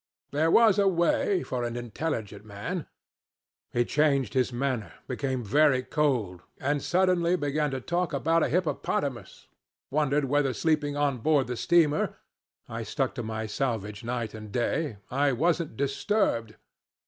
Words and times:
There 0.31 0.49
was 0.49 0.79
a 0.79 0.87
way 0.87 1.43
for 1.43 1.63
an 1.63 1.77
intelligent 1.77 2.43
man. 2.43 2.87
He 3.71 3.85
changed 3.85 4.33
his 4.33 4.51
manner; 4.51 4.93
became 5.07 5.43
very 5.43 5.83
cold, 5.83 6.41
and 6.59 6.81
suddenly 6.81 7.35
began 7.35 7.69
to 7.69 7.79
talk 7.79 8.11
about 8.11 8.41
a 8.41 8.49
hippopotamus; 8.49 9.45
wondered 9.91 10.25
whether 10.25 10.53
sleeping 10.53 10.97
on 10.97 11.19
board 11.19 11.45
the 11.45 11.55
steamer 11.55 12.15
(I 12.67 12.81
stuck 12.81 13.13
to 13.13 13.21
my 13.21 13.45
salvage 13.45 14.03
night 14.03 14.33
and 14.33 14.51
day) 14.51 14.97
I 15.11 15.33
wasn't 15.33 15.77
disturbed. 15.77 16.55